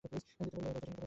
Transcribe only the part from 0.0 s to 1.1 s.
দরজাটা কি খুলতে পারবে প্লিজ?